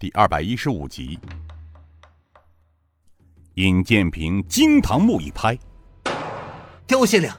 [0.00, 1.18] 第二百一十五集。
[3.56, 5.58] 尹建平惊堂木一拍
[6.88, 7.30] ：“刁县令，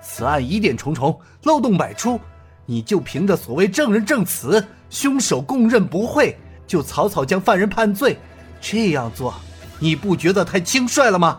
[0.00, 2.18] 此案疑点重重，漏洞百出，
[2.64, 6.34] 你就凭着所谓证人证词，凶手供认不讳，
[6.66, 8.18] 就草草将犯人判罪，
[8.62, 9.34] 这样做，
[9.78, 11.38] 你不觉得太轻率了吗？”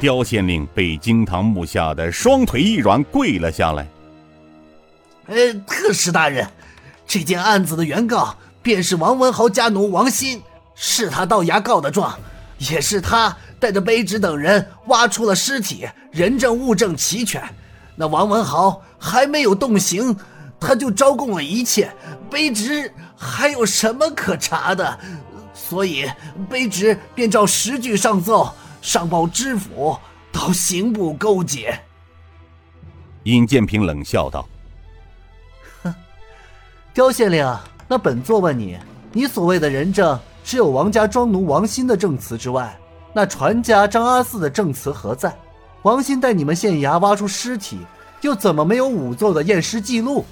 [0.00, 3.86] 刁县令被惊堂木吓得双腿一软，跪了下来。
[5.26, 6.50] 呃，特使大人，
[7.06, 8.34] 这件案子的原告
[8.66, 10.42] 便是王文豪家奴王鑫，
[10.74, 12.18] 是他到衙告的状，
[12.58, 17.40] 也是他带着卑职等人挖出了尸体，人证物证齐全。
[17.94, 20.16] 那王文豪还没有动刑，
[20.58, 21.94] 他就招供了一切，
[22.28, 24.98] 卑职还有什么可查的？
[25.54, 26.10] 所以
[26.50, 28.52] 卑职便照实据上奏，
[28.82, 29.96] 上报知府，
[30.32, 31.80] 到刑部勾结。
[33.22, 34.44] 尹建平冷笑道。
[35.84, 35.94] 哼
[36.92, 37.46] 刁县令，
[37.88, 38.76] 那本座问你，
[39.12, 42.76] 你所谓的人证，只有王家庄奴王鑫的证词之外，
[43.12, 45.32] 那传家张阿四的证词何在？
[45.82, 47.78] 王鑫带你们县衙挖出尸体，
[48.22, 50.24] 又怎么没有仵作的验尸记录？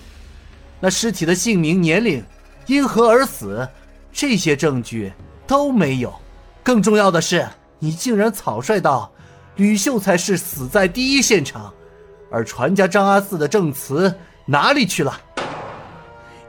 [0.81, 2.23] 那尸体的姓名、年龄、
[2.67, 3.67] 因何而死，
[4.13, 5.13] 这些证据
[5.47, 6.13] 都没有。
[6.65, 7.47] 更重要的是，
[7.79, 9.11] 你竟然草率到
[9.57, 11.73] 吕秀才是死在第一现场，
[12.33, 14.13] 而传家张阿四的证词
[14.45, 15.17] 哪里去了？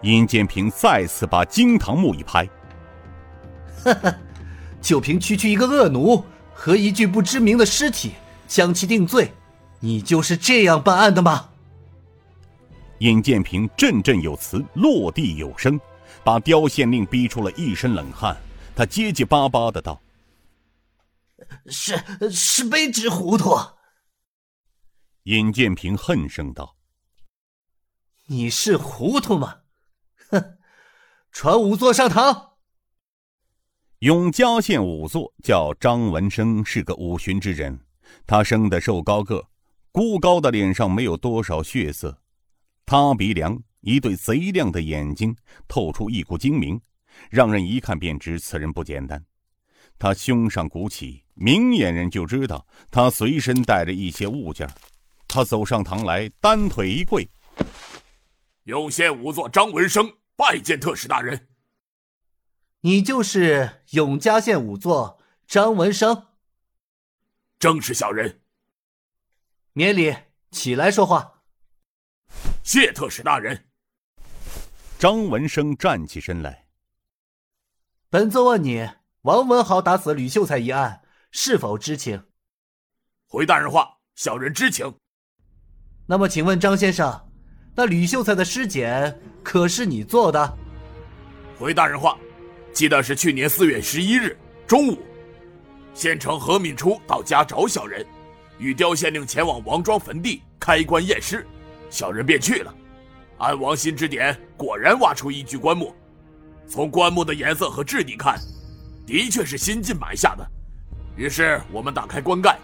[0.05, 2.47] 尹建平再次把惊堂木一拍
[3.83, 4.15] ：“哈哈，
[4.79, 8.13] 就凭区区一个恶奴和一具不知名的尸体
[8.47, 9.33] 将其定罪，
[9.79, 11.49] 你就是这样办案的吗？”
[12.99, 15.79] 尹建平振振有词，落地有声，
[16.23, 18.37] 把刁县令逼出了一身冷汗。
[18.75, 19.99] 他结结巴巴的道
[21.65, 21.95] ：“是
[22.29, 23.57] 是卑职糊涂。”
[25.25, 26.75] 尹建平恨声道
[28.29, 29.61] ：“你是糊涂吗？”
[30.29, 30.57] 哼，
[31.31, 32.53] 传仵作上堂。
[33.99, 37.79] 永嘉县仵作叫张文生，是个五旬之人。
[38.27, 39.47] 他生得瘦高个，
[39.91, 42.19] 孤高的脸上没有多少血色，
[42.85, 45.35] 塌鼻梁，一对贼亮的眼睛，
[45.67, 46.79] 透出一股精明，
[47.29, 49.23] 让人一看便知此人不简单。
[49.97, 54.69] 他胸上鼓起，明眼人就知道他随身带着一些物件。
[55.27, 57.27] 他走上堂来，单腿一跪。
[58.65, 61.49] 永县仵作张文生拜见特使大人。
[62.81, 66.29] 你就是永嘉县仵作张文生？
[67.59, 68.41] 正是小人。
[69.73, 70.15] 免礼，
[70.49, 71.43] 起来说话。
[72.63, 73.69] 谢特使大人。
[74.97, 76.65] 张文生站起身来。
[78.09, 78.89] 本座问你，
[79.21, 82.25] 王文豪打死吕秀才一案，是否知情？
[83.27, 84.97] 回大人话，小人知情。
[86.07, 87.24] 那么，请问张先生？
[87.77, 89.13] 那吕秀才的尸检
[89.43, 90.57] 可是你做的？
[91.59, 92.17] 回大人话，
[92.71, 94.97] 记得是去年四月十一日中午，
[95.93, 98.05] 县城何敏初到家找小人，
[98.57, 101.45] 与刁县令前往王庄坟地开棺验尸，
[101.89, 102.73] 小人便去了。
[103.39, 105.93] 按王鑫之点，果然挖出一具棺木。
[106.65, 108.39] 从棺木的颜色和质地看，
[109.05, 110.47] 的确是新近埋下的。
[111.17, 112.57] 于是我们打开棺盖，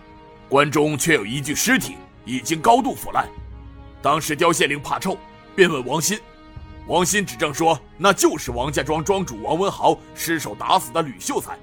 [0.48, 3.28] 棺中却有一具尸体，已经高度腐烂。
[4.02, 5.18] 当时刁县令怕臭，
[5.56, 6.20] 便问王鑫，
[6.88, 11.58] 王鑫指证说那就是王家庄庄主王文豪失手打死的吕秀才。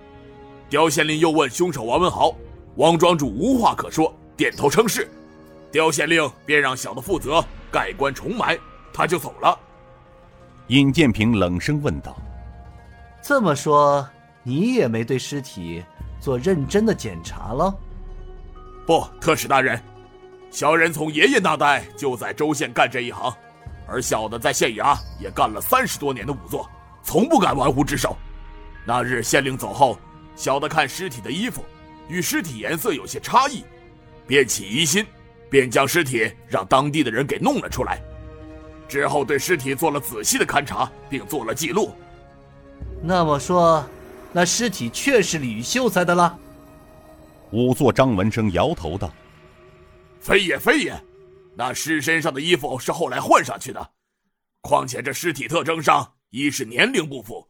[0.70, 2.34] 刁县令又问凶手王文豪，
[2.76, 5.10] 王庄主无话可说，点头称是。
[5.72, 8.58] 刁县令便让小的负责盖棺重埋，
[8.92, 9.58] 他就走了。
[10.68, 12.16] 尹建平冷声问道
[13.22, 14.08] ：“这么说，
[14.42, 15.82] 你也没对尸体
[16.20, 17.74] 做认真的检查了？”
[18.86, 19.82] 不，特使大人。
[20.50, 23.32] 小人从爷爷那代就在州县干这一行，
[23.86, 26.68] 而小的在县衙也干了三十多年的仵作，
[27.02, 28.16] 从不敢玩忽职守。
[28.84, 29.98] 那日县令走后，
[30.34, 31.62] 小的看尸体的衣服
[32.08, 33.62] 与尸体颜色有些差异，
[34.26, 35.06] 便起疑心，
[35.50, 38.02] 便将尸体让当地的人给弄了出来。
[38.88, 41.94] 之后对尸体做了仔细的勘察，并做了记录。
[43.02, 43.84] 那么说，
[44.32, 46.38] 那尸体确是吕秀才的了？
[47.52, 49.12] 仵作张文生摇头道。
[50.28, 50.94] 非也非也，
[51.56, 53.94] 那尸身上的衣服是后来换上去的。
[54.60, 57.48] 况且这尸体特征上，一是年龄不符，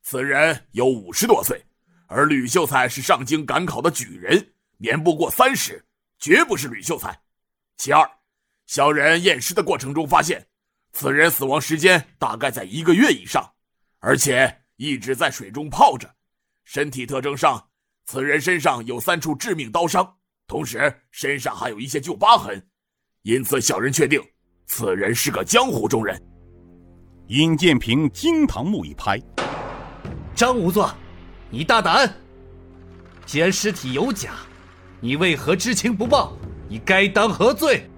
[0.00, 1.62] 此人有五十多岁，
[2.06, 5.84] 而吕秀才是上京赶考的举人，年不过三十，
[6.18, 7.14] 绝不是吕秀才。
[7.76, 8.10] 其二，
[8.64, 10.46] 小人验尸的过程中发现，
[10.92, 13.46] 此人死亡时间大概在一个月以上，
[13.98, 16.10] 而且一直在水中泡着。
[16.64, 17.68] 身体特征上，
[18.06, 20.16] 此人身上有三处致命刀伤。
[20.46, 22.62] 同时身上还有一些旧疤痕，
[23.22, 24.20] 因此小人确定
[24.66, 26.20] 此人是个江湖中人。
[27.28, 29.18] 尹建平惊堂木一拍
[30.36, 30.94] ：“张仵作，
[31.48, 32.14] 你大胆！
[33.24, 34.34] 既然尸体有假，
[35.00, 36.36] 你为何知情不报？
[36.68, 37.88] 你该当何罪？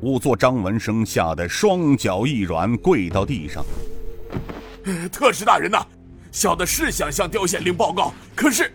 [0.00, 3.64] 仵作张文生吓得双脚一软，跪到地上。
[5.10, 5.84] 特使大人呐，
[6.30, 8.72] 小的是想向刁县令报告，可是……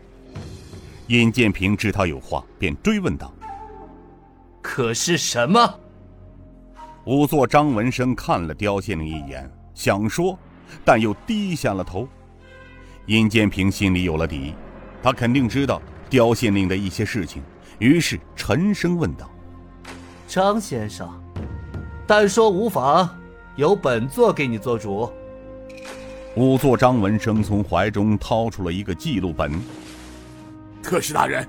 [1.08, 3.32] 尹建平知他有话，便追问道
[4.62, 5.80] ：“可是什么？”
[7.06, 10.38] 仵作张文生看了刁县令一眼，想说，
[10.84, 12.08] 但又低下了头。
[13.06, 14.56] 尹建平心里有了底，
[15.04, 15.80] 他肯定知道
[16.10, 17.44] 刁县令的一些事情，
[17.78, 19.30] 于是沉声问道
[20.28, 21.08] ：“张先生，
[22.08, 23.08] 但说无妨，
[23.58, 25.08] 由本座给你做主。”
[26.36, 29.52] 仵作张文生从怀中掏出了一个记录本。
[30.86, 31.44] 特使大人，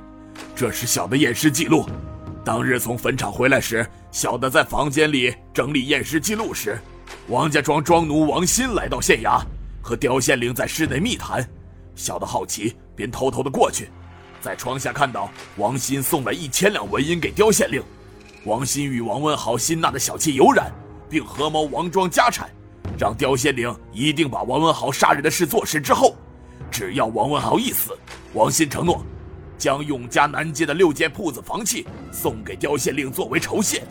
[0.54, 1.86] 这是小的验尸记录。
[2.42, 6.78] 当日从坟场回来时，小的在房间里整理验尸记录时，
[7.28, 9.42] 王家庄庄奴王鑫来到县衙，
[9.82, 11.46] 和刁县令在室内密谈。
[11.94, 13.90] 小的好奇，便偷偷的过去，
[14.40, 17.82] 在窗下看到王鑫送了一千两纹银给刁县令。
[18.46, 20.72] 王鑫与王文豪新纳的小妾有染，
[21.10, 22.48] 并合谋王庄家产。
[22.98, 26.16] 让刁县令一定把王文豪杀人的事做实之后，
[26.70, 27.94] 只要王文豪一死，
[28.32, 29.04] 王鑫承诺
[29.58, 33.82] 将永嘉南街的六间铺子房契送给刁县令作为酬谢。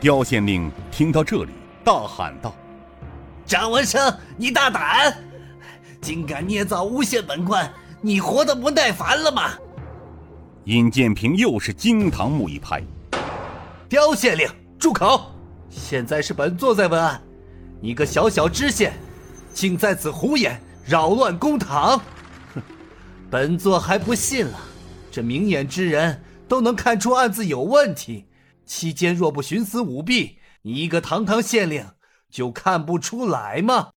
[0.00, 1.50] 刁县令听到这里，
[1.84, 2.54] 大喊道
[3.46, 5.16] ：“张文生，你大胆，
[6.00, 7.72] 竟敢捏造诬陷本官！
[8.00, 9.52] 你活得不耐烦了吗？”
[10.64, 12.82] 尹建平又是惊堂木一拍
[13.88, 14.48] ：“刁县令，
[14.78, 15.32] 住口！
[15.68, 17.20] 现在是本座在问案。”
[17.80, 18.92] 你个小小知县，
[19.52, 22.00] 竟在此胡言，扰乱公堂！
[23.32, 24.60] 哼，本座还不信了。
[25.10, 28.26] 这明眼之人都能看出案子有问题，
[28.66, 31.86] 期间若不徇私舞弊，你一个堂堂县令
[32.30, 33.92] 就看不出来吗？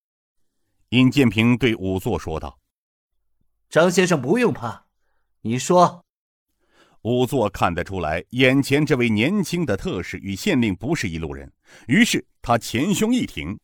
[0.89, 2.59] 尹建平对仵作说道
[3.69, 4.85] ：“张先生不用怕，
[5.41, 6.05] 你说。”
[7.01, 11.51] 仵作看得出来，眼前这位年轻的特使与县令不是一路人，
[11.87, 13.59] 于是他前胸一挺。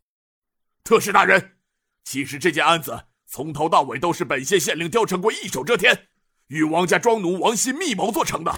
[0.83, 1.57] 特使大人，
[2.03, 5.98] 其实这件案子从头到尾都是本县县令刁成贵一手遮天，
[6.48, 8.54] 与王家庄奴王鑫密谋做成的。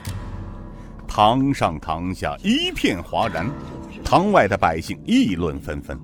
[1.08, 3.48] 堂上堂下一片哗然，
[4.04, 5.96] 堂外的百姓议论纷纷。